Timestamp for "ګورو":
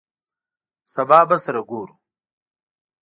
1.69-1.95